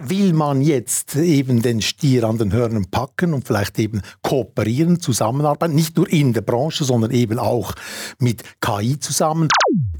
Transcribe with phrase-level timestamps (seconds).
[0.00, 5.74] Will man jetzt eben den Stier an den Hörnern packen und vielleicht eben kooperieren, zusammenarbeiten,
[5.74, 7.74] nicht nur in der Branche, sondern eben auch
[8.18, 9.48] mit KI zusammen?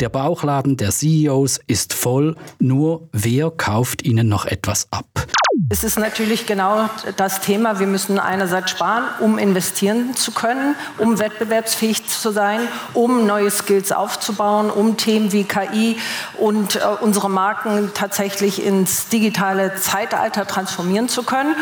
[0.01, 5.27] Der Bauchladen der CEOs ist voll, nur wer kauft ihnen noch etwas ab?
[5.69, 7.79] Es ist natürlich genau das Thema.
[7.79, 12.61] Wir müssen einerseits sparen, um investieren zu können, um wettbewerbsfähig zu sein,
[12.95, 15.97] um neue Skills aufzubauen, um Themen wie KI
[16.39, 21.55] und äh, unsere Marken tatsächlich ins digitale Zeitalter transformieren zu können.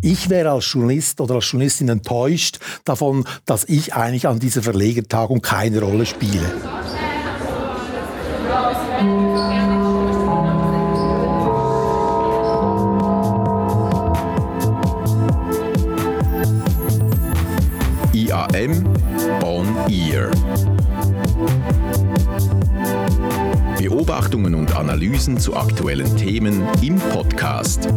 [0.00, 5.42] Ich wäre als Journalist oder als Journalistin enttäuscht davon, dass ich eigentlich an dieser Verlegertagung
[5.42, 6.52] keine Rolle spiele.
[18.54, 18.84] IAM
[19.42, 20.30] On Ear.
[23.76, 27.88] Beobachtungen und Analysen zu aktuellen Themen im Podcast.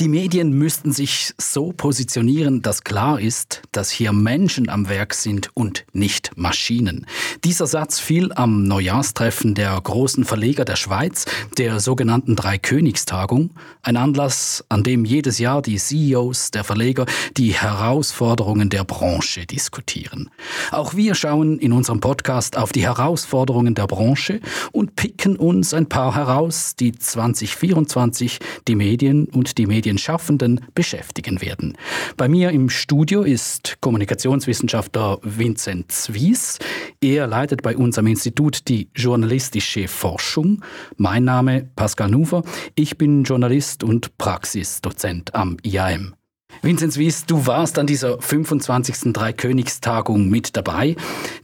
[0.00, 5.50] Die Medien müssten sich so positionieren, dass klar ist, dass hier Menschen am Werk sind
[5.52, 7.04] und nicht Maschinen.
[7.44, 11.26] Dieser Satz fiel am Neujahrstreffen der großen Verleger der Schweiz,
[11.58, 13.50] der sogenannten Dreikönigstagung,
[13.82, 17.04] ein Anlass, an dem jedes Jahr die CEOs der Verleger
[17.36, 20.30] die Herausforderungen der Branche diskutieren.
[20.70, 24.40] Auch wir schauen in unserem Podcast auf die Herausforderungen der Branche
[24.72, 31.40] und picken uns ein paar heraus, die 2024 die Medien und die Medien Medienschaffenden beschäftigen
[31.40, 31.76] werden.
[32.16, 36.58] Bei mir im Studio ist Kommunikationswissenschaftler Vincent Zwies.
[37.00, 40.62] Er leitet bei unserem Institut die journalistische Forschung.
[40.96, 42.44] Mein Name Pascal Nuver.
[42.76, 46.14] Ich bin Journalist und Praxisdozent am IAM.
[46.62, 49.12] Vinzenz Wies, du warst an dieser 25.
[49.14, 50.94] Dreikönigstagung mit dabei.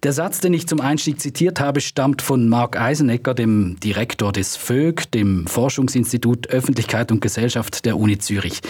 [0.03, 4.57] Der Satz, den ich zum Einstieg zitiert habe, stammt von Marc Eisenecker, dem Direktor des
[4.57, 8.61] FÖG, dem Forschungsinstitut Öffentlichkeit und Gesellschaft der Uni Zürich.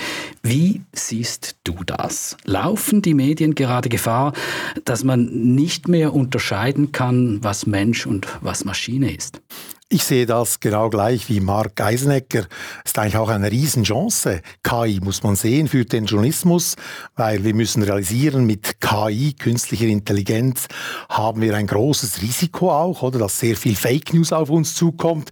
[0.43, 2.37] Wie siehst du das?
[2.45, 4.33] Laufen die Medien gerade Gefahr,
[4.85, 9.41] dass man nicht mehr unterscheiden kann, was Mensch und was Maschine ist?
[9.89, 12.49] Ich sehe das genau gleich wie Mark Eisenecker.
[12.85, 14.43] Es ist eigentlich auch eine Riesenchance.
[14.65, 16.75] KI muss man sehen für den Journalismus,
[17.15, 20.67] weil wir müssen realisieren, mit KI, künstlicher Intelligenz,
[21.09, 25.31] haben wir ein großes Risiko auch, oder, dass sehr viel Fake News auf uns zukommt.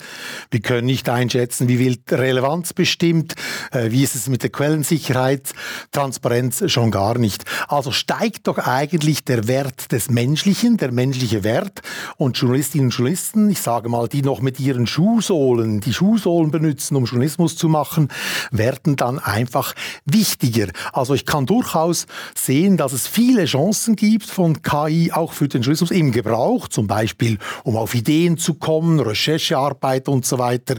[0.53, 3.34] Wir können nicht einschätzen, wie viel Relevanz bestimmt,
[3.72, 5.53] äh, wie ist es mit der Quellensicherheit,
[5.91, 7.44] Transparenz schon gar nicht.
[7.66, 11.81] Also steigt doch eigentlich der Wert des Menschlichen, der menschliche Wert
[12.19, 16.97] und Journalistinnen und Journalisten, ich sage mal, die noch mit ihren Schuhsohlen, die Schuhsohlen benutzen,
[16.97, 18.09] um Journalismus zu machen,
[18.50, 19.75] werden dann einfach
[20.05, 20.69] wichtiger.
[20.93, 22.06] Also ich kann durchaus
[22.37, 26.87] sehen, dass es viele Chancen gibt von KI auch für den Journalismus im Gebrauch, zum
[26.87, 30.77] Beispiel um auf Ideen zu kommen, Recherchearbeit und so weiter.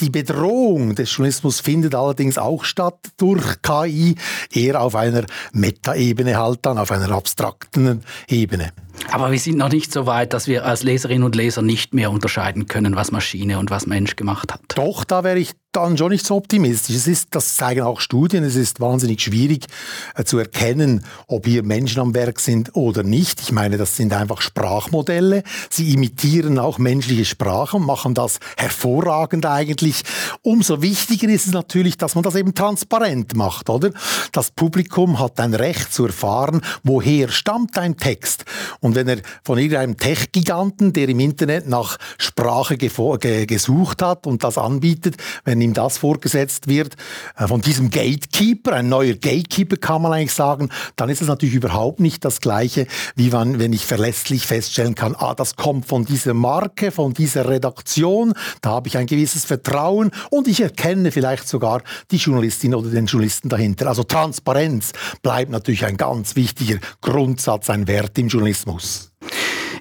[0.00, 4.16] Die Bedrohung des Journalismus findet allerdings auch statt durch KI,
[4.50, 8.72] eher auf einer Metaebene halt dann, auf einer abstrakten Ebene.
[9.10, 12.10] Aber wir sind noch nicht so weit, dass wir als Leserinnen und Leser nicht mehr
[12.10, 14.60] unterscheiden können, was Maschine und was Mensch gemacht hat.
[14.76, 16.94] Doch, da wäre ich dann schon nicht so optimistisch.
[16.94, 19.66] Es ist, das zeigen auch Studien, es ist wahnsinnig schwierig
[20.14, 23.40] äh, zu erkennen, ob hier Menschen am Werk sind oder nicht.
[23.40, 25.42] Ich meine, das sind einfach Sprachmodelle.
[25.70, 30.02] Sie imitieren auch menschliche Sprache und machen das hervorragend eigentlich.
[30.42, 33.90] Umso wichtiger ist es natürlich, dass man das eben transparent macht, oder?
[34.32, 38.44] Das Publikum hat ein Recht zu erfahren, woher stammt ein Text.
[38.80, 44.58] Und wenn er von irgendeinem Tech-Giganten, der im Internet nach Sprache gesucht hat und das
[44.58, 46.96] anbietet, wenn ihm das vorgesetzt wird,
[47.36, 51.54] äh, von diesem Gatekeeper, ein neuer Gatekeeper kann man eigentlich sagen, dann ist es natürlich
[51.54, 52.86] überhaupt nicht das Gleiche,
[53.16, 57.48] wie man, wenn ich verlässlich feststellen kann, ah, das kommt von dieser Marke, von dieser
[57.48, 62.90] Redaktion, da habe ich ein gewisses Vertrauen und ich erkenne vielleicht sogar die Journalistin oder
[62.90, 63.86] den Journalisten dahinter.
[63.86, 69.12] Also Transparenz bleibt natürlich ein ganz wichtiger Grundsatz, ein Wert im Journalismus.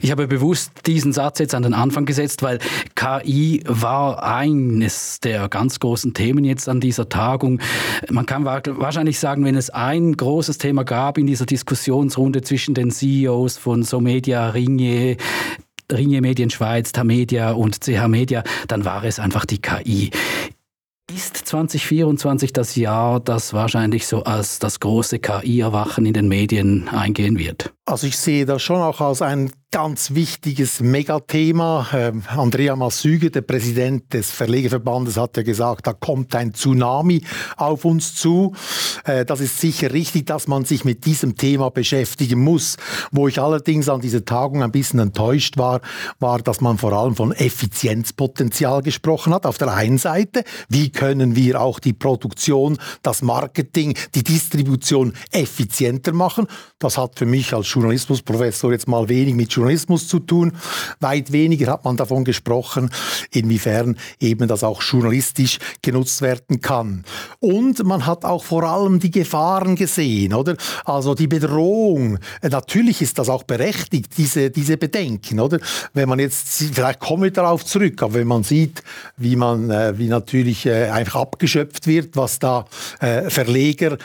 [0.04, 2.58] Ich habe bewusst diesen Satz jetzt an den Anfang gesetzt, weil
[2.96, 7.60] KI war eines der ganz großen Themen jetzt an dieser Tagung.
[8.10, 12.90] Man kann wahrscheinlich sagen, wenn es ein großes Thema gab in dieser Diskussionsrunde zwischen den
[12.90, 15.18] CEOs von Somedia, Ringe,
[15.92, 20.10] Ringe Medien Schweiz, Tamedia und CH Media, dann war es einfach die KI.
[21.14, 27.38] Ist 2024 das Jahr, das wahrscheinlich so als das große KI-Erwachen in den Medien eingehen
[27.38, 27.74] wird?
[27.92, 31.88] Also ich sehe das schon auch als ein ganz wichtiges Megathema.
[31.94, 37.22] Ähm, Andrea Massüge, der Präsident des Verlegerverbandes, hat ja gesagt, da kommt ein Tsunami
[37.56, 38.54] auf uns zu.
[39.06, 42.76] Äh, das ist sicher richtig, dass man sich mit diesem Thema beschäftigen muss.
[43.12, 45.80] Wo ich allerdings an dieser Tagung ein bisschen enttäuscht war,
[46.20, 49.46] war, dass man vor allem von Effizienzpotenzial gesprochen hat.
[49.46, 56.12] Auf der einen Seite, wie können wir auch die Produktion, das Marketing, die Distribution effizienter
[56.12, 56.48] machen?
[56.78, 60.54] Das hat für mich als Journalismusprofessor jetzt mal wenig mit Journalismus zu tun.
[61.00, 62.92] Weit weniger hat man davon gesprochen,
[63.32, 67.04] inwiefern eben das auch journalistisch genutzt werden kann.
[67.40, 70.56] Und man hat auch vor allem die Gefahren gesehen, oder?
[70.86, 72.20] Also die Bedrohung.
[72.42, 75.60] Natürlich ist das auch berechtigt, diese, diese Bedenken, oder?
[75.94, 78.84] Wenn man jetzt, vielleicht kommen wir darauf zurück, aber wenn man sieht,
[79.18, 82.66] wie man, äh, wie natürlich äh, einfach abgeschöpft wird, was da
[83.00, 83.98] äh, Verleger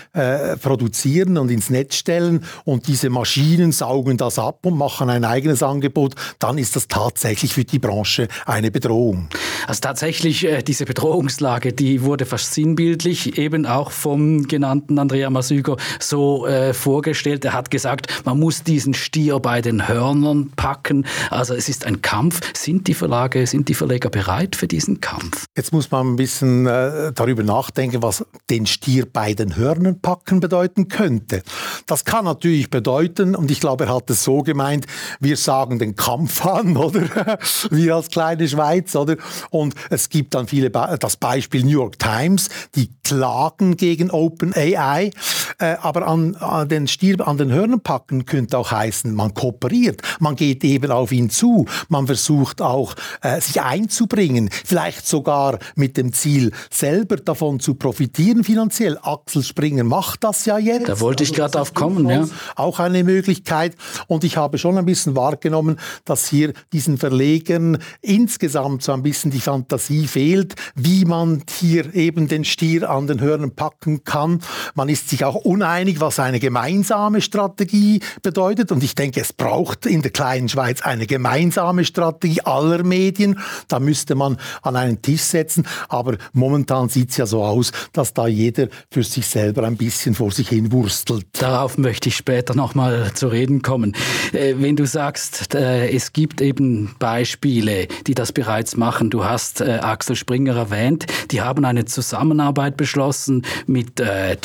[0.63, 5.47] produzieren und ins Netz stellen und diese Maschinen saugen das ab und machen ein eigenes
[5.47, 9.29] eigenes Angebot, dann ist das tatsächlich für die Branche eine Bedrohung.
[9.67, 15.77] Also tatsächlich äh, diese Bedrohungslage, die wurde fast sinnbildlich eben auch vom genannten Andrea Masüger
[16.01, 17.45] so äh, vorgestellt.
[17.45, 21.07] Er hat gesagt, man muss diesen Stier bei den Hörnern packen.
[21.31, 22.41] Also es ist ein Kampf.
[22.57, 25.45] Sind die Verlage, sind die Verleger bereit für diesen Kampf?
[25.57, 30.41] Jetzt muss man ein bisschen äh, darüber nachdenken, was den Stier bei den Hörnern packen
[30.41, 31.43] bedeuten könnte.
[31.87, 34.87] Das kann natürlich bedeuten, und ich glaube, er hat es so gemeint,
[35.21, 37.39] wir sagen den Kampf an, oder?
[37.71, 39.15] Wir als kleine Schweiz, oder?
[39.51, 45.13] Und es gibt dann viele, das Beispiel New York Times, die klagen gegen OpenAI,
[45.59, 50.03] äh, aber an, an, den Stier, an den Hörnern packen könnte auch heißen, man kooperiert,
[50.21, 55.97] man geht eben auf ihn zu, man versucht auch, äh, sich einzubringen, vielleicht sogar mit
[55.97, 58.99] dem Ziel, selber davon zu profitieren finanziell.
[59.03, 60.89] Axel Springer macht das ja jetzt.
[60.89, 62.27] Da wollte ich also, gerade drauf kommen, ja.
[62.55, 63.75] Auch eine Möglichkeit.
[64.07, 69.31] Und ich habe schon ein bisschen wahrgenommen, dass hier diesen Verlegern insgesamt so ein bisschen
[69.31, 74.41] die Fantasie fehlt, wie man hier eben den Stier an den Hörnern packen kann.
[74.75, 78.73] Man ist sich auch uneinig, was eine gemeinsame Strategie bedeutet.
[78.73, 83.39] Und ich denke, es braucht in der kleinen Schweiz eine gemeinsame Strategie aller Medien.
[83.69, 85.67] Da müsste man an einen Tisch setzen.
[85.89, 90.15] Aber momentan sieht es ja so aus, dass da jeder für sich selber ein bisschen
[90.15, 91.27] vor sich hin wurstelt.
[91.33, 93.95] Darauf möchte ich später nochmal zu reden kommen.
[94.33, 99.11] Äh, wenn du sagst, äh, es gibt eben Beispiele, die das bereits machen.
[99.11, 101.07] Du hast äh, Axel Springer erwähnt.
[101.31, 104.37] Die haben eine Zusammenarbeit beschlossen mit äh,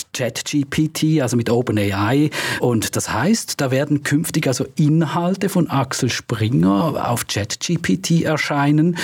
[0.92, 2.30] ChatGPT, also mit OpenAI.
[2.60, 8.98] Und das heißt, da werden künftig also Inhalte von Axel Springer auf ChatGPT erscheinen,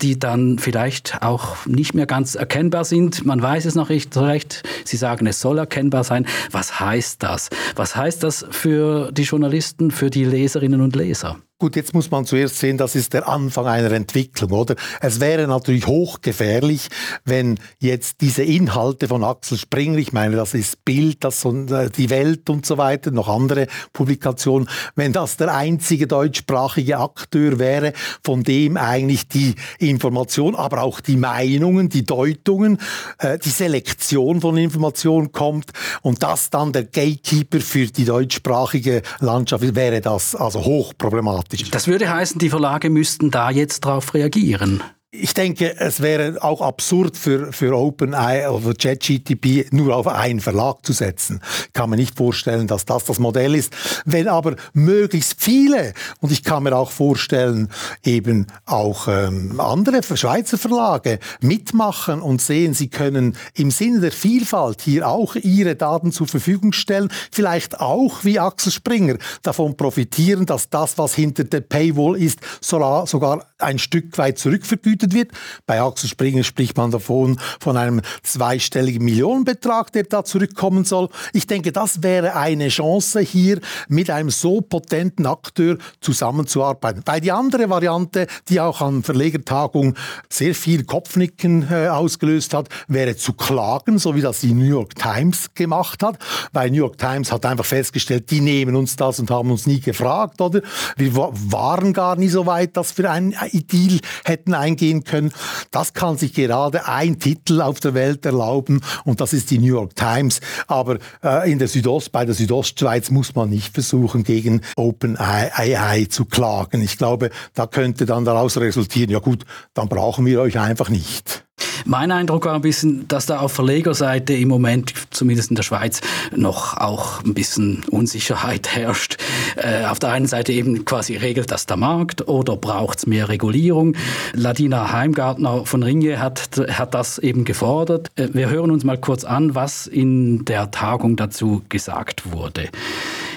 [0.00, 3.24] die dann vielleicht auch nicht mehr ganz erkennbar sind.
[3.24, 4.62] Man weiß es noch nicht so recht.
[4.84, 6.26] Sie sagen, es soll erkennbar sein.
[6.50, 7.50] Was heißt das?
[7.76, 11.38] Was heißt das für die Journalisten, für die Leserinnen und Leser?
[11.64, 14.74] Gut, jetzt muss man zuerst sehen, das ist der Anfang einer Entwicklung, oder?
[15.00, 16.88] Es wäre natürlich hochgefährlich,
[17.24, 21.88] wenn jetzt diese Inhalte von Axel Springer, ich meine, das ist Bild, das und äh,
[21.88, 27.94] die Welt und so weiter, noch andere Publikationen, wenn das der einzige deutschsprachige Akteur wäre,
[28.22, 32.76] von dem eigentlich die Information, aber auch die Meinungen, die Deutungen,
[33.20, 35.70] äh, die Selektion von Informationen kommt
[36.02, 42.10] und das dann der Gatekeeper für die deutschsprachige Landschaft wäre das also hochproblematisch Das würde
[42.10, 44.82] heißen, die Verlage müssten da jetzt darauf reagieren.
[45.16, 50.84] Ich denke, es wäre auch absurd für, für OpenAI oder ChatGTP nur auf einen Verlag
[50.84, 51.40] zu setzen.
[51.72, 53.72] Kann mir nicht vorstellen, dass das das Modell ist.
[54.04, 57.68] Wenn aber möglichst viele, und ich kann mir auch vorstellen,
[58.02, 64.80] eben auch ähm, andere Schweizer Verlage mitmachen und sehen, sie können im Sinne der Vielfalt
[64.80, 70.70] hier auch ihre Daten zur Verfügung stellen, vielleicht auch wie Axel Springer davon profitieren, dass
[70.70, 75.32] das, was hinter der Paywall ist, sogar ein Stück weit zurückvergütet vergütet wird.
[75.66, 81.08] Bei Axel Springer spricht man davon von einem zweistelligen Millionenbetrag, der da zurückkommen soll.
[81.32, 87.02] Ich denke, das wäre eine Chance hier mit einem so potenten Akteur zusammenzuarbeiten.
[87.04, 89.94] Bei die andere Variante, die auch an Verlegertagung
[90.28, 94.94] sehr viel Kopfnicken äh, ausgelöst hat, wäre zu klagen, so wie das die New York
[94.94, 96.18] Times gemacht hat.
[96.52, 99.80] Weil New York Times hat einfach festgestellt, die nehmen uns das und haben uns nie
[99.80, 100.60] gefragt, oder?
[100.96, 103.34] Wir waren gar nie so weit, dass wir einen
[103.74, 105.32] Deal hätten eingehen gehen können.
[105.70, 109.74] Das kann sich gerade ein Titel auf der Welt erlauben und das ist die New
[109.74, 110.40] York Times.
[110.66, 116.24] Aber äh, in der Südost, bei der Südostschweiz muss man nicht versuchen, gegen OpenAI zu
[116.24, 116.82] klagen.
[116.82, 121.44] Ich glaube, da könnte dann daraus resultieren, ja gut, dann brauchen wir euch einfach nicht.
[121.86, 126.00] Mein Eindruck war ein bisschen, dass da auf Verlegerseite im Moment, zumindest in der Schweiz,
[126.34, 129.18] noch auch ein bisschen Unsicherheit herrscht.
[129.56, 133.28] Äh, auf der einen Seite eben quasi regelt das der Markt oder braucht es mehr
[133.28, 133.96] Regulierung.
[134.32, 138.10] Ladina Heimgartner von Ringe hat, hat das eben gefordert.
[138.16, 142.70] Äh, wir hören uns mal kurz an, was in der Tagung dazu gesagt wurde.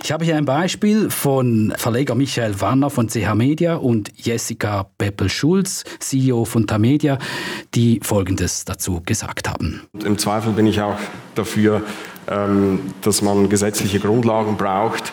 [0.07, 5.83] Ich habe hier ein Beispiel von Verleger Michael Wanner von CH Media und Jessica Peppel-Schulz,
[5.99, 7.17] CEO von Tamedia,
[7.75, 9.81] die Folgendes dazu gesagt haben.
[10.05, 10.95] Im Zweifel bin ich auch
[11.35, 11.81] dafür,
[12.29, 15.11] ähm, dass man gesetzliche Grundlagen braucht.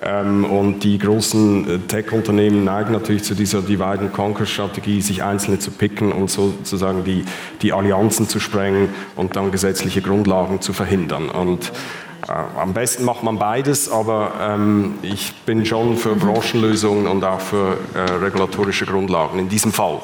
[0.00, 6.12] Ähm, und die großen äh, Tech-Unternehmen neigen natürlich zu dieser Divide-and-Conquer-Strategie, sich Einzelne zu picken
[6.12, 7.24] und sozusagen die,
[7.62, 11.30] die Allianzen zu sprengen und dann gesetzliche Grundlagen zu verhindern.
[11.30, 11.72] Und
[12.28, 17.78] am besten macht man beides, aber ähm, ich bin schon für Branchenlösungen und auch für
[17.94, 20.00] äh, regulatorische Grundlagen in diesem Fall.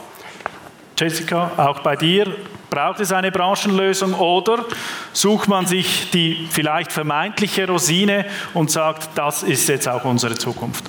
[0.97, 2.33] Jessica, auch bei dir
[2.73, 4.65] Braucht es eine Branchenlösung oder
[5.13, 8.25] sucht man sich die vielleicht vermeintliche Rosine
[8.55, 10.83] und sagt, das ist jetzt auch unsere Zukunft?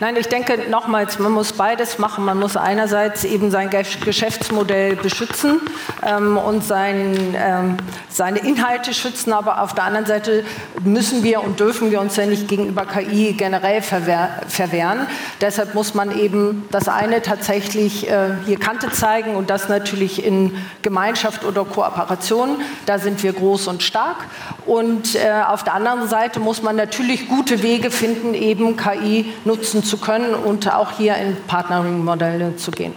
[0.00, 2.24] Nein, ich denke nochmals, man muss beides machen.
[2.24, 5.60] Man muss einerseits eben sein Geschäftsmodell beschützen
[6.04, 7.76] ähm, und sein, ähm,
[8.08, 10.44] seine Inhalte schützen, aber auf der anderen Seite
[10.82, 15.06] müssen wir und dürfen wir uns ja nicht gegenüber KI generell verwehr verwehren.
[15.40, 20.56] Deshalb muss man eben das eine tatsächlich äh, hier Kante zeigen und das natürlich in
[20.82, 22.60] Gemeinschaft Gemeinschaft oder Kooperation.
[22.86, 24.16] Da sind wir groß und stark.
[24.66, 29.84] Und äh, auf der anderen Seite muss man natürlich gute Wege finden, eben KI nutzen
[29.84, 32.92] zu können und auch hier in Partnering-Modelle zu gehen.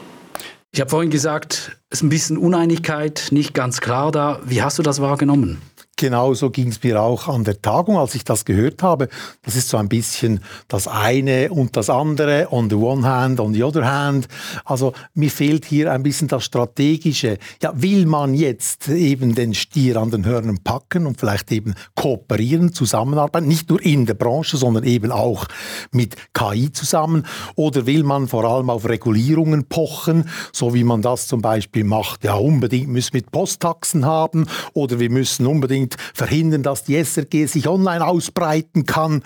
[0.71, 4.39] Ich habe vorhin gesagt, es ist ein bisschen Uneinigkeit, nicht ganz klar da.
[4.45, 5.61] Wie hast du das wahrgenommen?
[5.97, 9.07] Genauso ging es mir auch an der Tagung, als ich das gehört habe.
[9.43, 13.53] Das ist so ein bisschen das eine und das andere, on the one hand, on
[13.53, 14.27] the other hand.
[14.65, 17.37] Also mir fehlt hier ein bisschen das Strategische.
[17.61, 22.73] Ja, will man jetzt eben den Stier an den Hörnern packen und vielleicht eben kooperieren,
[22.73, 25.45] zusammenarbeiten, nicht nur in der Branche, sondern eben auch
[25.91, 27.27] mit KI zusammen?
[27.55, 32.23] Oder will man vor allem auf Regulierungen pochen, so wie man das zum Beispiel macht?
[32.23, 37.45] Ja, unbedingt müssen wir Posttaxen haben oder wir müssen unbedingt und verhindern, dass die SRG
[37.45, 39.23] sich online ausbreiten kann.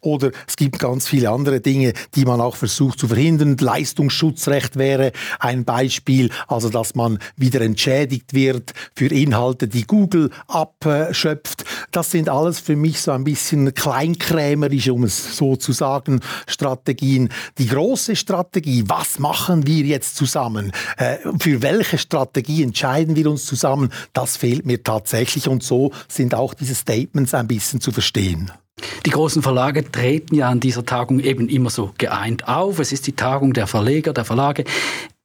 [0.00, 3.56] Oder es gibt ganz viele andere Dinge, die man auch versucht zu verhindern.
[3.58, 11.64] Leistungsschutzrecht wäre ein Beispiel, also dass man wieder entschädigt wird für Inhalte, die Google abschöpft.
[11.90, 17.30] Das sind alles für mich so ein bisschen kleinkrämerisch, um es so zu sagen, Strategien.
[17.58, 20.72] Die große Strategie, was machen wir jetzt zusammen?
[20.96, 23.92] Äh, für welche Strategie entscheiden wir uns zusammen?
[24.12, 28.50] Das fehlt mir tatsächlich und so sind auch diese Statements ein bisschen zu verstehen.
[29.06, 32.78] Die großen Verlage treten ja an dieser Tagung eben immer so geeint auf.
[32.78, 34.64] Es ist die Tagung der Verleger, der Verlage.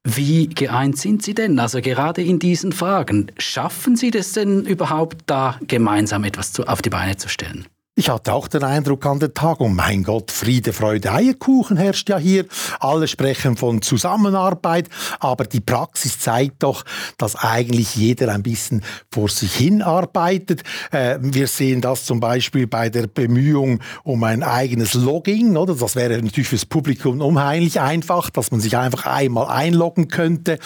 [0.03, 1.59] Wie geeint sind Sie denn?
[1.59, 6.81] Also gerade in diesen Fragen, schaffen Sie das denn überhaupt, da gemeinsam etwas zu, auf
[6.81, 7.67] die Beine zu stellen?
[7.93, 12.17] Ich hatte auch den Eindruck an der Tagung, mein Gott, Friede, Freude, Eierkuchen herrscht ja
[12.17, 12.45] hier.
[12.79, 14.87] Alle sprechen von Zusammenarbeit,
[15.19, 16.85] aber die Praxis zeigt doch,
[17.17, 18.81] dass eigentlich jeder ein bisschen
[19.11, 20.63] vor sich hin arbeitet.
[20.91, 25.57] Äh, wir sehen das zum Beispiel bei der Bemühung um ein eigenes Logging.
[25.57, 25.75] Oder?
[25.75, 30.59] Das wäre natürlich fürs Publikum unheimlich einfach, dass man sich einfach einmal einloggen könnte.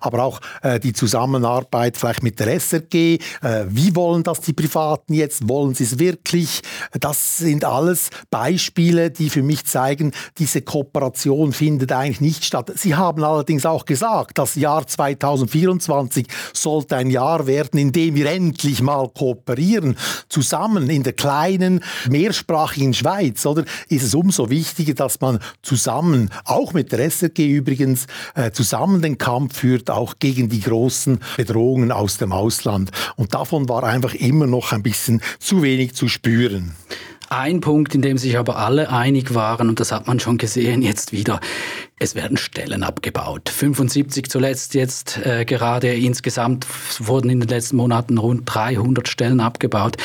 [0.00, 3.18] Aber auch äh, die Zusammenarbeit vielleicht mit der SRG.
[3.40, 5.48] Äh, wie wollen das die Privaten jetzt?
[5.48, 6.60] Wollen sie es wirklich?
[7.00, 12.72] Das sind alles Beispiele, die für mich zeigen, diese Kooperation findet eigentlich nicht statt.
[12.76, 18.30] Sie haben allerdings auch gesagt, das Jahr 2024 sollte ein Jahr werden, in dem wir
[18.30, 19.96] endlich mal kooperieren,
[20.28, 23.64] zusammen in der kleinen, mehrsprachigen Schweiz, oder?
[23.88, 29.18] Ist es umso wichtiger, dass man zusammen, auch mit der SRG übrigens, äh, zusammen den
[29.18, 32.90] Kampf führt, auch gegen die großen Bedrohungen aus dem Ausland.
[33.16, 36.74] Und davon war einfach immer noch ein bisschen zu wenig zu spüren führen.
[37.28, 40.80] Ein Punkt, in dem sich aber alle einig waren, und das hat man schon gesehen
[40.80, 41.40] jetzt wieder,
[41.98, 43.48] es werden Stellen abgebaut.
[43.48, 45.92] 75 zuletzt jetzt äh, gerade.
[45.92, 46.66] Insgesamt
[47.00, 49.96] wurden in den letzten Monaten rund 300 Stellen abgebaut.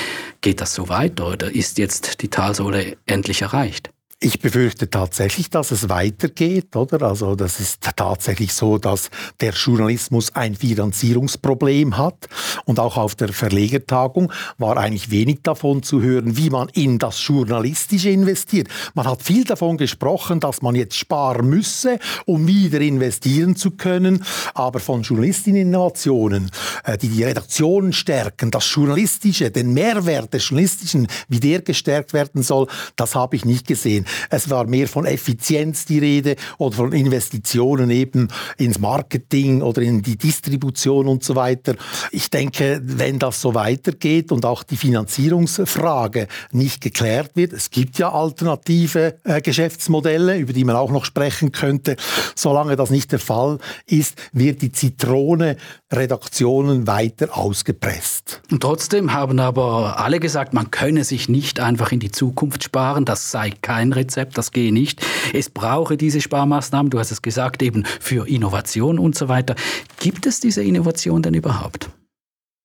[0.41, 3.91] Geht das so weiter oder ist jetzt die Talsohle endlich erreicht?
[4.23, 7.01] Ich befürchte tatsächlich, dass es weitergeht, oder?
[7.01, 9.09] Also, das ist tatsächlich so, dass
[9.39, 12.29] der Journalismus ein Finanzierungsproblem hat.
[12.65, 17.25] Und auch auf der Verlegertagung war eigentlich wenig davon zu hören, wie man in das
[17.25, 18.67] Journalistische investiert.
[18.93, 21.97] Man hat viel davon gesprochen, dass man jetzt sparen müsse,
[22.27, 24.23] um wieder investieren zu können.
[24.53, 26.51] Aber von Journalistinnen-Innovationen,
[26.83, 32.43] äh, die die Redaktionen stärken, das Journalistische, den Mehrwert des Journalistischen, wie der gestärkt werden
[32.43, 34.05] soll, das habe ich nicht gesehen.
[34.29, 38.27] Es war mehr von Effizienz die Rede oder von Investitionen eben
[38.57, 41.75] ins Marketing oder in die Distribution und so weiter.
[42.11, 47.97] Ich denke, wenn das so weitergeht und auch die Finanzierungsfrage nicht geklärt wird, es gibt
[47.97, 51.95] ja alternative äh, Geschäftsmodelle, über die man auch noch sprechen könnte,
[52.35, 55.57] solange das nicht der Fall ist, wird die Zitrone
[55.91, 58.41] Redaktionen weiter ausgepresst.
[58.49, 63.05] Und trotzdem haben aber alle gesagt, man könne sich nicht einfach in die Zukunft sparen,
[63.05, 65.05] das sei kein Rezept, das gehe nicht.
[65.33, 69.55] Es brauche diese Sparmaßnahmen, du hast es gesagt, eben für Innovation und so weiter.
[69.99, 71.89] Gibt es diese Innovation denn überhaupt?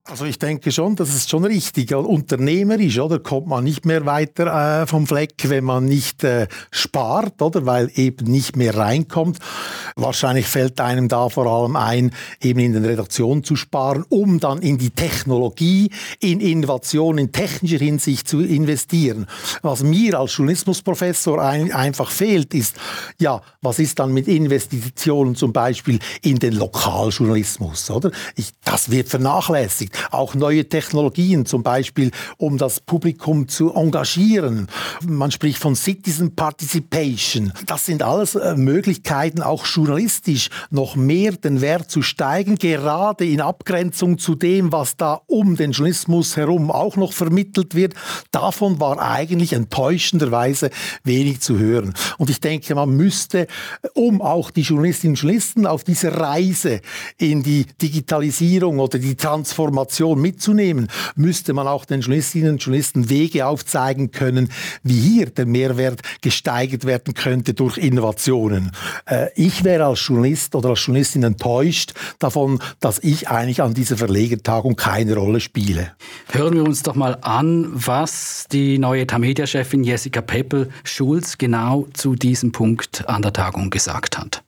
[0.09, 1.93] Also ich denke schon, das ist schon richtig.
[1.93, 7.41] Unternehmerisch, oder, kommt man nicht mehr weiter äh, vom Fleck, wenn man nicht äh, spart,
[7.41, 9.39] oder, weil eben nicht mehr reinkommt.
[9.97, 12.11] Wahrscheinlich fällt einem da vor allem ein,
[12.41, 17.79] eben in den Redaktionen zu sparen, um dann in die Technologie, in Innovation, in technischer
[17.79, 19.27] Hinsicht zu investieren.
[19.61, 22.77] Was mir als Journalismusprofessor ein, einfach fehlt, ist,
[23.19, 28.11] ja, was ist dann mit Investitionen zum Beispiel in den Lokaljournalismus, oder?
[28.37, 34.67] Ich, das wird vernachlässigt auch neue Technologien, zum Beispiel um das Publikum zu engagieren.
[35.05, 37.53] Man spricht von Citizen Participation.
[37.65, 43.41] Das sind alles äh, Möglichkeiten, auch journalistisch noch mehr den Wert zu steigen, gerade in
[43.41, 47.93] Abgrenzung zu dem, was da um den Journalismus herum auch noch vermittelt wird.
[48.31, 50.69] Davon war eigentlich enttäuschenderweise
[51.03, 51.93] wenig zu hören.
[52.17, 53.47] Und ich denke, man müsste,
[53.93, 56.81] um auch die Journalistinnen und Journalisten auf dieser Reise
[57.17, 63.09] in die Digitalisierung oder die Transformation Innovation mitzunehmen, müsste man auch den Journalistinnen und Journalisten
[63.09, 64.49] Wege aufzeigen können,
[64.83, 68.71] wie hier der Mehrwert gesteigert werden könnte durch Innovationen.
[69.05, 73.97] Äh, ich wäre als Journalist oder als Journalistin enttäuscht davon, dass ich eigentlich an dieser
[73.97, 75.93] Verlegertagung keine Rolle spiele.
[76.31, 82.51] Hören wir uns doch mal an, was die neue Tamedia-Chefin Jessica Peppel-Schulz genau zu diesem
[82.51, 84.43] Punkt an der Tagung gesagt hat.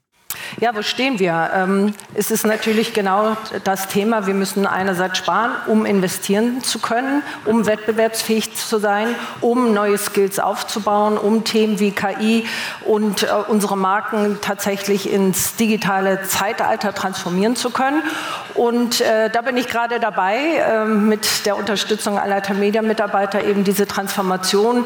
[0.59, 1.51] Ja, wo stehen wir?
[1.55, 4.27] Ähm, es ist natürlich genau das Thema.
[4.27, 10.39] Wir müssen einerseits sparen, um investieren zu können, um wettbewerbsfähig zu sein, um neue Skills
[10.39, 12.45] aufzubauen, um Themen wie KI
[12.85, 18.03] und äh, unsere Marken tatsächlich ins digitale Zeitalter transformieren zu können.
[18.53, 23.87] Und äh, da bin ich gerade dabei, äh, mit der Unterstützung aller Media-Mitarbeiter eben diese
[23.87, 24.85] Transformation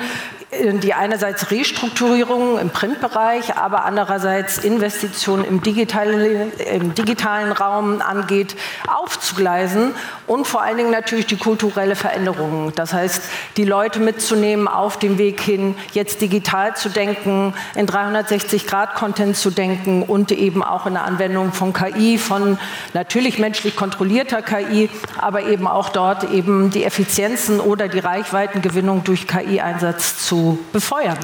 [0.80, 8.56] die einerseits Restrukturierung im Printbereich, aber andererseits Investitionen im, digitale, im digitalen Raum angeht,
[9.04, 9.92] aufzugleisen
[10.28, 12.72] und vor allen Dingen natürlich die kulturelle Veränderung.
[12.76, 13.22] Das heißt,
[13.58, 20.04] die Leute mitzunehmen auf dem Weg hin, jetzt digital zu denken, in 360-Grad-Content zu denken
[20.04, 22.58] und eben auch in der Anwendung von KI, von
[22.94, 24.90] natürlich menschlich kontrollierter KI,
[25.20, 31.18] aber eben auch dort eben die Effizienzen oder die Reichweitengewinnung durch KI-Einsatz zu befeuern.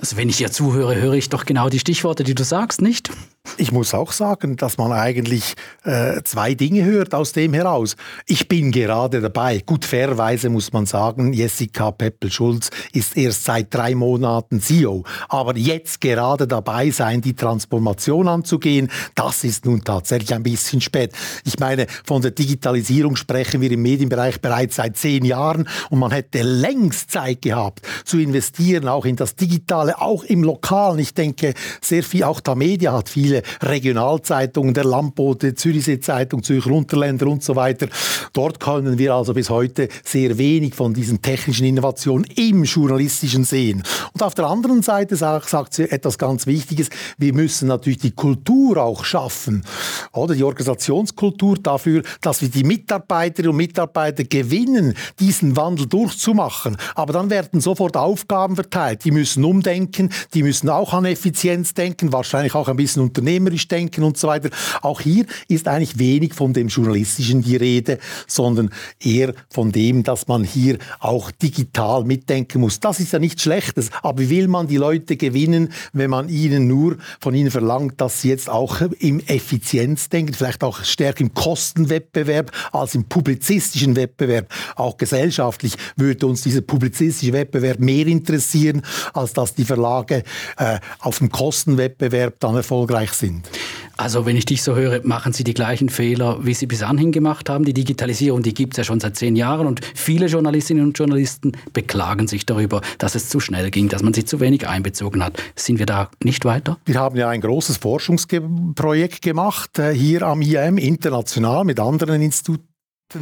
[0.00, 3.10] Also wenn ich dir zuhöre, höre ich doch genau die Stichworte, die du sagst, nicht?
[3.56, 7.96] Ich muss auch sagen, dass man eigentlich äh, zwei Dinge hört aus dem heraus.
[8.26, 9.62] Ich bin gerade dabei.
[9.64, 15.04] Gut, fairerweise muss man sagen, Jessica Peppel-Schulz ist erst seit drei Monaten CEO.
[15.28, 21.12] Aber jetzt gerade dabei sein, die Transformation anzugehen, das ist nun tatsächlich ein bisschen spät.
[21.44, 26.10] Ich meine, von der Digitalisierung sprechen wir im Medienbereich bereits seit zehn Jahren und man
[26.10, 30.98] hätte längst Zeit gehabt zu investieren, auch in das Digitale, auch im Lokalen.
[30.98, 36.70] Ich denke, sehr viel, auch der Media hat viele Regionalzeitungen, der Landbote, Zürichsee Zeitung, Zürcher
[36.70, 37.88] Unterländer und so weiter.
[38.32, 43.82] Dort können wir also bis heute sehr wenig von diesen technischen Innovationen im Journalistischen sehen.
[44.12, 46.88] Und auf der anderen Seite sagt, sie etwas ganz Wichtiges.
[47.18, 49.64] Wir müssen natürlich die Kultur auch schaffen.
[50.12, 56.76] Oder die Organisationskultur dafür, dass wir die Mitarbeiterinnen und Mitarbeiter gewinnen, diesen Wandel durchzumachen.
[56.94, 59.04] Aber dann werden sofort Aufgaben verteilt.
[59.04, 63.68] Die müssen umdenken, die müssen auch an Effizienz denken, wahrscheinlich auch ein bisschen Unternehmen unternehmerisch
[63.68, 64.48] denken und so weiter.
[64.82, 68.70] Auch hier ist eigentlich wenig von dem Journalistischen die Rede, sondern
[69.02, 72.80] eher von dem, dass man hier auch digital mitdenken muss.
[72.80, 76.66] Das ist ja nichts Schlechtes, aber wie will man die Leute gewinnen, wenn man ihnen
[76.66, 81.34] nur von ihnen verlangt, dass sie jetzt auch im Effizienz denken, vielleicht auch stärker im
[81.34, 84.48] Kostenwettbewerb als im publizistischen Wettbewerb.
[84.76, 90.22] Auch gesellschaftlich würde uns dieser publizistische Wettbewerb mehr interessieren, als dass die Verlage
[90.56, 93.48] äh, auf dem Kostenwettbewerb dann erfolgreich sind.
[93.96, 97.10] Also wenn ich dich so höre, machen Sie die gleichen Fehler, wie Sie bis anhin
[97.10, 97.64] gemacht haben.
[97.64, 101.52] Die Digitalisierung, die gibt es ja schon seit zehn Jahren und viele Journalistinnen und Journalisten
[101.72, 105.42] beklagen sich darüber, dass es zu schnell ging, dass man sie zu wenig einbezogen hat.
[105.56, 106.78] Sind wir da nicht weiter?
[106.84, 112.67] Wir haben ja ein großes Forschungsprojekt gemacht, äh, hier am IAM, international mit anderen Instituten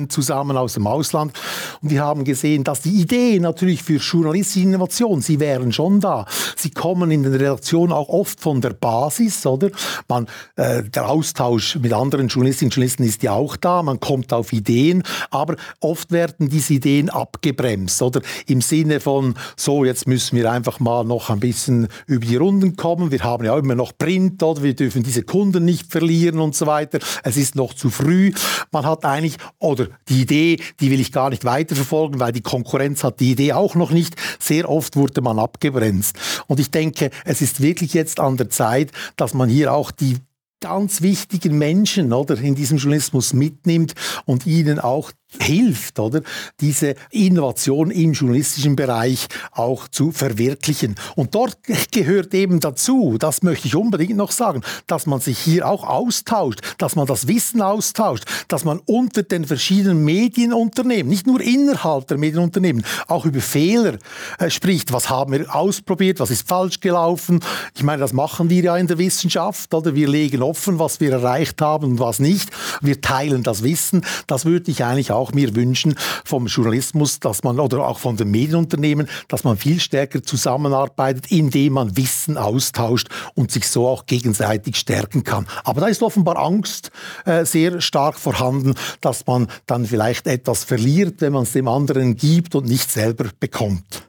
[0.08, 1.32] zusammen aus dem Ausland.
[1.80, 6.26] Und wir haben gesehen, dass die Ideen natürlich für journalistische Innovation, sie wären schon da.
[6.56, 9.70] Sie kommen in den Redaktionen auch oft von der Basis, oder?
[10.08, 13.82] Man, äh, der Austausch mit anderen Journalistinnen und Journalisten ist ja auch da.
[13.82, 18.22] Man kommt auf Ideen, aber oft werden diese Ideen abgebremst, oder?
[18.46, 22.74] Im Sinne von, so, jetzt müssen wir einfach mal noch ein bisschen über die Runden
[22.74, 23.12] kommen.
[23.12, 24.64] Wir haben ja immer noch Print, oder?
[24.64, 26.98] Wir dürfen diese Kunden nicht verlieren und so weiter.
[27.22, 28.32] Es ist noch zu früh.
[28.72, 29.36] Man hat eigentlich,
[29.80, 33.52] oder die Idee, die will ich gar nicht weiterverfolgen, weil die Konkurrenz hat die Idee
[33.52, 34.16] auch noch nicht.
[34.38, 36.16] Sehr oft wurde man abgebremst.
[36.46, 40.16] Und ich denke, es ist wirklich jetzt an der Zeit, dass man hier auch die
[40.60, 46.22] ganz wichtigen Menschen oder in diesem Journalismus mitnimmt und ihnen auch hilft, oder
[46.60, 50.94] diese Innovation im journalistischen Bereich auch zu verwirklichen.
[51.14, 51.58] Und dort
[51.92, 56.60] gehört eben dazu, das möchte ich unbedingt noch sagen, dass man sich hier auch austauscht,
[56.78, 62.18] dass man das Wissen austauscht, dass man unter den verschiedenen Medienunternehmen, nicht nur innerhalb der
[62.18, 63.98] Medienunternehmen, auch über Fehler
[64.38, 64.92] äh, spricht.
[64.92, 66.20] Was haben wir ausprobiert?
[66.20, 67.40] Was ist falsch gelaufen?
[67.74, 69.94] Ich meine, das machen wir ja in der Wissenschaft, oder?
[69.94, 72.50] Wir legen offen, was wir erreicht haben und was nicht.
[72.80, 74.04] Wir teilen das Wissen.
[74.26, 78.30] Das würde ich eigentlich auch mir wünschen vom Journalismus, dass man oder auch von den
[78.30, 84.76] Medienunternehmen, dass man viel stärker zusammenarbeitet, indem man Wissen austauscht und sich so auch gegenseitig
[84.76, 85.46] stärken kann.
[85.64, 86.90] Aber da ist offenbar Angst
[87.24, 92.16] äh, sehr stark vorhanden, dass man dann vielleicht etwas verliert, wenn man es dem anderen
[92.16, 94.05] gibt und nicht selber bekommt.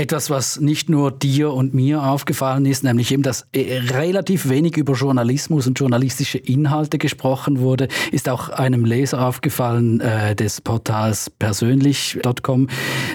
[0.00, 4.76] Etwas, was nicht nur dir und mir aufgefallen ist, nämlich eben, dass äh, relativ wenig
[4.76, 11.30] über Journalismus und journalistische Inhalte gesprochen wurde, ist auch einem Leser aufgefallen äh, des Portals
[11.30, 12.68] persönlich.com.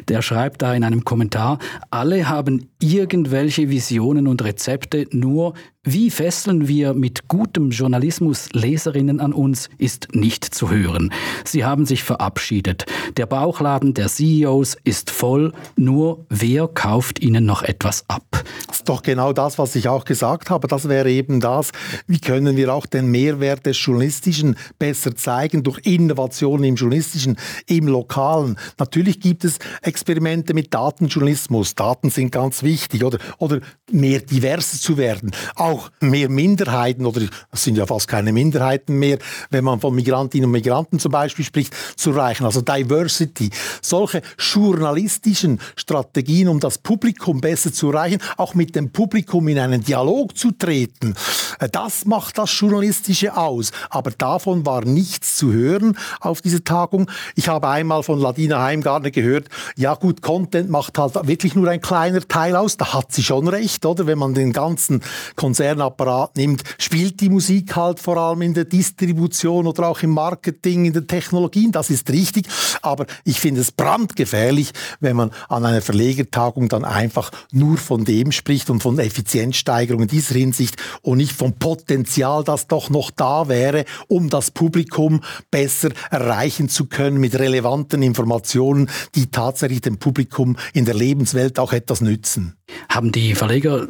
[0.10, 5.54] Der schreibt da in einem Kommentar, alle haben irgendwelche Visionen und Rezepte, nur
[5.86, 11.12] wie fesseln wir mit gutem Journalismus Leserinnen an uns, ist nicht zu hören.
[11.44, 12.86] Sie haben sich verabschiedet.
[13.18, 18.24] Der Bauchladen der CEOs ist voll, nur wer kauft ihnen noch etwas ab?
[18.68, 20.70] Das ist doch genau das, was ich auch gesagt habe.
[20.70, 21.72] Das wäre eben das,
[22.08, 27.36] wie können wir auch den Mehrwert des Journalistischen besser zeigen durch Innovationen im Journalistischen,
[27.68, 28.58] im Lokalen.
[28.80, 31.76] Natürlich gibt es Experimente mit Datenjournalismus.
[31.76, 33.60] Daten sind ganz wichtig oder, oder
[33.92, 35.32] mehr divers zu werden.
[35.56, 39.18] Auch auch mehr Minderheiten, oder es sind ja fast keine Minderheiten mehr,
[39.50, 42.46] wenn man von Migrantinnen und Migranten zum Beispiel spricht, zu erreichen.
[42.46, 43.50] Also Diversity.
[43.82, 49.84] Solche journalistischen Strategien, um das Publikum besser zu erreichen, auch mit dem Publikum in einen
[49.84, 51.16] Dialog zu treten,
[51.60, 53.72] äh, das macht das Journalistische aus.
[53.90, 57.10] Aber davon war nichts zu hören auf dieser Tagung.
[57.36, 61.82] Ich habe einmal von Ladina Heimgartner gehört, ja gut, Content macht halt wirklich nur ein
[61.82, 62.78] kleiner Teil aus.
[62.78, 64.06] Da hat sie schon recht, oder?
[64.06, 65.02] Wenn man den ganzen
[65.36, 70.10] Konzern Konzernapparat nimmt, spielt die Musik halt vor allem in der Distribution oder auch im
[70.10, 71.72] Marketing, in den Technologien.
[71.72, 72.48] Das ist richtig.
[72.82, 78.34] Aber ich finde es brandgefährlich, wenn man an einer Verlegertagung dann einfach nur von dem
[78.34, 83.48] spricht und von Effizienzsteigerung in dieser Hinsicht und nicht vom Potenzial, das doch noch da
[83.48, 90.58] wäre, um das Publikum besser erreichen zu können mit relevanten Informationen, die tatsächlich dem Publikum
[90.74, 92.58] in der Lebenswelt auch etwas nützen.
[92.90, 93.88] Haben die Verleger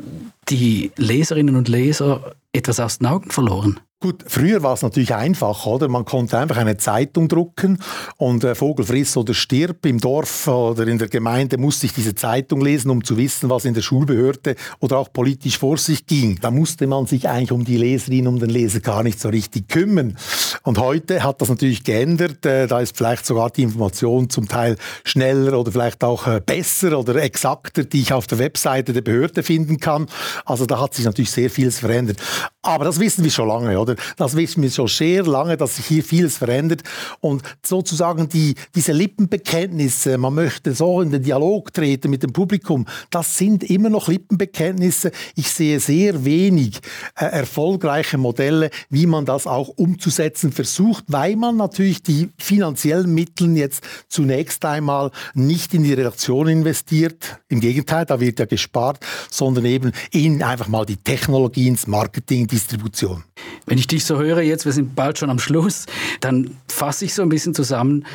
[0.49, 3.79] die Leserinnen und Leser etwas aus den Augen verloren?
[4.03, 5.87] Gut, früher war es natürlich einfach, oder?
[5.87, 7.79] Man konnte einfach eine Zeitung drucken
[8.17, 12.13] und äh, Vogel friss oder stirb im Dorf oder in der Gemeinde musste ich diese
[12.13, 16.37] Zeitung lesen, um zu wissen, was in der Schulbehörde oder auch politisch vor sich ging.
[16.41, 19.69] Da musste man sich eigentlich um die Leserin, um den Leser gar nicht so richtig
[19.69, 20.17] kümmern.
[20.63, 22.45] Und heute hat das natürlich geändert.
[22.45, 26.99] Äh, da ist vielleicht sogar die Information zum Teil schneller oder vielleicht auch äh, besser
[26.99, 30.07] oder exakter, die ich auf der Webseite der Behörde finden kann.
[30.43, 32.17] Also da hat sich natürlich sehr vieles verändert.
[32.61, 33.92] Aber das wissen wir schon lange, oder?
[34.17, 36.83] Das wissen wir schon sehr lange, dass sich hier vieles verändert.
[37.19, 42.85] Und sozusagen die, diese Lippenbekenntnisse, man möchte so in den Dialog treten mit dem Publikum,
[43.09, 45.11] das sind immer noch Lippenbekenntnisse.
[45.35, 46.79] Ich sehe sehr wenig
[47.15, 53.55] äh, erfolgreiche Modelle, wie man das auch umzusetzen versucht, weil man natürlich die finanziellen Mittel
[53.57, 57.39] jetzt zunächst einmal nicht in die Redaktion investiert.
[57.49, 62.47] Im Gegenteil, da wird ja gespart, sondern eben in einfach mal die Technologie, ins Marketing,
[62.47, 63.23] Distribution.
[63.65, 65.85] Wenn ich dich so höre jetzt, wir sind bald schon am Schluss,
[66.19, 68.05] dann fasse ich so ein bisschen zusammen.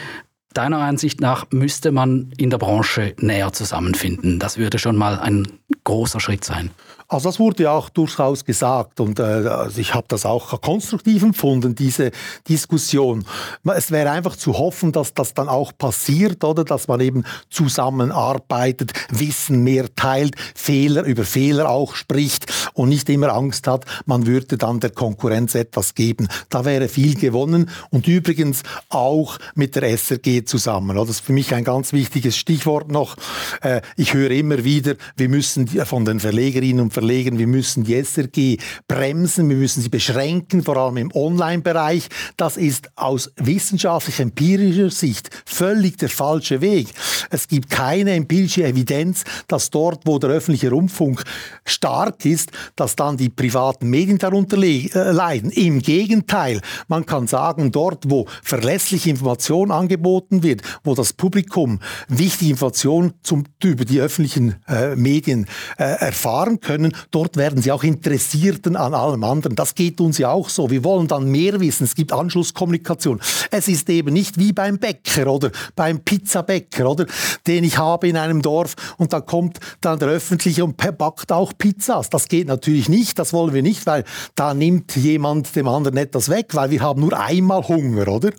[0.55, 4.39] Deiner Ansicht nach müsste man in der Branche näher zusammenfinden.
[4.39, 5.47] Das würde schon mal ein
[5.85, 6.71] großer Schritt sein.
[7.11, 11.23] Also das wurde ja auch durchaus gesagt und äh, also ich habe das auch konstruktiv
[11.23, 12.11] empfunden, diese
[12.47, 13.25] Diskussion.
[13.65, 18.93] Es wäre einfach zu hoffen, dass das dann auch passiert, oder dass man eben zusammenarbeitet,
[19.09, 24.57] Wissen mehr teilt, Fehler über Fehler auch spricht und nicht immer Angst hat, man würde
[24.57, 26.29] dann der Konkurrenz etwas geben.
[26.49, 30.97] Da wäre viel gewonnen und übrigens auch mit der SRG zusammen.
[30.97, 33.17] Das ist für mich ein ganz wichtiges Stichwort noch.
[33.63, 38.01] Äh, ich höre immer wieder, wir müssen von den Verlegerinnen und Verlegern, wir müssen die
[38.01, 42.07] SRG bremsen, wir müssen sie beschränken, vor allem im Online-Bereich.
[42.37, 46.89] Das ist aus wissenschaftlich-empirischer Sicht völlig der falsche Weg.
[47.31, 51.25] Es gibt keine empirische Evidenz, dass dort, wo der öffentliche Rundfunk
[51.65, 55.51] stark ist, dass dann die privaten Medien darunter äh, leiden.
[55.51, 62.51] Im Gegenteil, man kann sagen, dort, wo verlässliche Information angeboten wird, wo das Publikum wichtige
[62.51, 65.47] Informationen zum, über die öffentlichen äh, Medien
[65.79, 69.57] äh, erfahren können, dort werden sie auch Interessierten an allem anderen.
[69.57, 70.71] Das geht uns ja auch so.
[70.71, 71.85] Wir wollen dann mehr wissen.
[71.85, 73.21] Es gibt Anschlusskommunikation.
[73.51, 77.07] Es ist eben nicht wie beim Bäcker oder beim Pizzabäcker, oder,
[77.47, 81.53] den ich habe in einem Dorf und dann kommt dann der öffentliche und backt auch
[81.57, 82.11] Pizzas.
[82.11, 83.19] Das geht natürlich nicht.
[83.19, 87.01] Das wollen wir nicht, weil da nimmt jemand dem anderen etwas weg, weil wir haben
[87.01, 88.31] nur einmal Hunger, oder?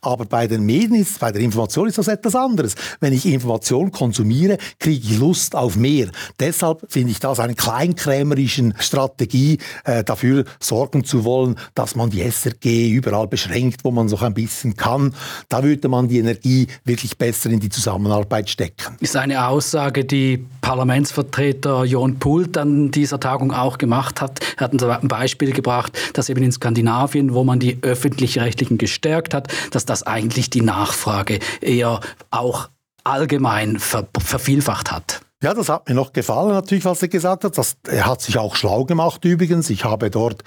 [0.00, 2.74] Aber bei den Medien ist, bei der Information ist das etwas anderes.
[3.00, 6.08] Wenn ich Information konsumiere, kriege ich Lust auf mehr.
[6.40, 12.22] Deshalb finde ich das eine kleinkrämerischen Strategie, äh, dafür sorgen zu wollen, dass man die
[12.22, 15.14] SRG überall beschränkt, wo man so ein bisschen kann.
[15.48, 18.96] Da würde man die Energie wirklich besser in die Zusammenarbeit stecken.
[19.00, 24.40] Ist eine Aussage, die Parlamentsvertreter Jon Pult an dieser Tagung auch gemacht hat.
[24.56, 29.48] Er hat ein Beispiel gebracht, dass eben in Skandinavien, wo man die öffentlich-rechtlichen gestärkt hat,
[29.70, 32.68] dass das eigentlich die Nachfrage eher auch
[33.04, 35.20] allgemein ver vervielfacht hat.
[35.42, 37.58] Ja, das hat mir noch gefallen, natürlich, was er gesagt hat.
[37.58, 39.68] Das, er hat sich auch schlau gemacht übrigens.
[39.68, 40.42] Ich habe dort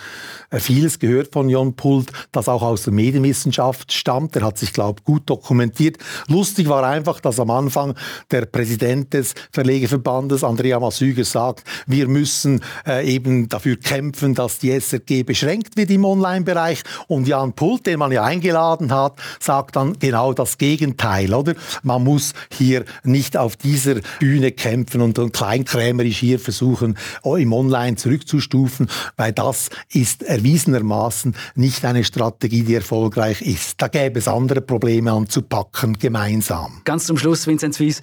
[0.49, 4.35] äh, vieles gehört von Jon Pult, das auch aus der Medienwissenschaft stammt.
[4.35, 5.97] Er hat sich, glaube ich, gut dokumentiert.
[6.27, 7.93] Lustig war einfach, dass am Anfang
[8.31, 14.71] der Präsident des Verlegeverbandes, Andrea Massüger, sagt, wir müssen äh, eben dafür kämpfen, dass die
[14.71, 16.81] SRG beschränkt wird im Online-Bereich.
[17.07, 21.53] Und Jan Pult, den man ja eingeladen hat, sagt dann genau das Gegenteil, oder?
[21.83, 27.53] Man muss hier nicht auf dieser Bühne kämpfen kämpfen und, und kleinkrämerisch hier versuchen, im
[27.53, 33.81] Online zurückzustufen, weil das ist erwiesenermaßen nicht eine Strategie, die erfolgreich ist.
[33.81, 36.81] Da gäbe es andere Probleme anzupacken, gemeinsam.
[36.85, 38.01] Ganz zum Schluss, Vinzenz Wies,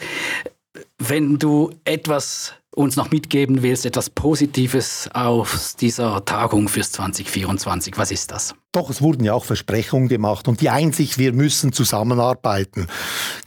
[0.98, 7.96] wenn du etwas uns noch mitgeben willst, etwas Positives aus dieser Tagung fürs 2024.
[7.96, 8.54] Was ist das?
[8.70, 12.86] Doch, es wurden ja auch Versprechungen gemacht und die Einsicht, wir müssen zusammenarbeiten.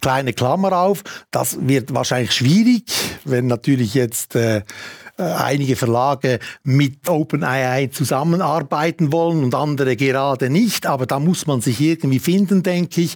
[0.01, 2.85] Kleine Klammer auf, das wird wahrscheinlich schwierig,
[3.23, 4.63] wenn natürlich jetzt äh,
[5.17, 11.61] äh einige Verlage mit OpenAI zusammenarbeiten wollen und andere gerade nicht, aber da muss man
[11.61, 13.15] sich irgendwie finden, denke ich.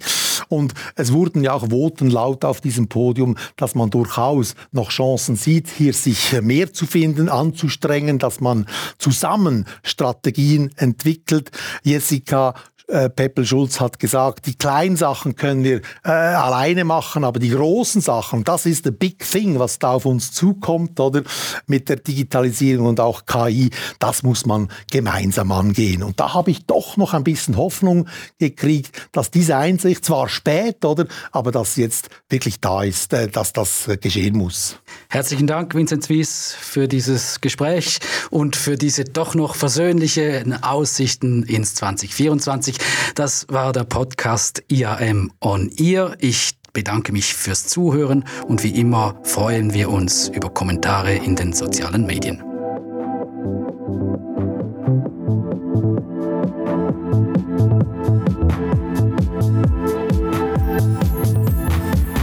[0.54, 5.36] Und es wurden ja auch Voten laut auf diesem Podium, dass man durchaus noch Chancen
[5.36, 11.52] sieht, hier sich mehr zu finden, anzustrengen, dass man zusammen Strategien entwickelt.
[11.84, 12.54] Jessica
[12.88, 17.50] äh, Peppel Schulz hat gesagt, die kleinen Sachen können wir äh, alleine machen, aber die
[17.50, 21.24] großen Sachen, das ist the big thing, was da auf uns zukommt, oder?
[21.67, 23.69] Mit der Digitalisierung und auch KI,
[24.00, 26.04] das muss man gemeinsam angehen.
[26.04, 28.08] Und da habe ich doch noch ein bisschen Hoffnung
[28.39, 31.08] gekriegt, dass diese Einsicht zwar spät, oder?
[31.32, 34.78] Aber dass jetzt wirklich da ist, äh, dass das geschehen muss.
[35.10, 41.76] Herzlichen Dank, Vincent Wies, für dieses Gespräch und für diese doch noch versöhnlichen Aussichten ins
[41.76, 42.78] 2024.
[43.15, 46.15] Das war der Podcast IAM on Ear.
[46.19, 51.54] Ich bedanke mich fürs Zuhören und wie immer freuen wir uns über Kommentare in den
[51.54, 52.43] sozialen Medien.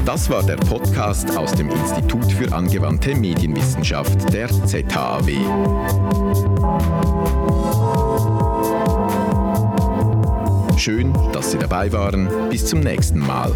[0.05, 5.31] Das war der Podcast aus dem Institut für angewandte Medienwissenschaft der ZHAW.
[10.81, 12.27] Schön, dass Sie dabei waren.
[12.49, 13.53] Bis zum nächsten Mal.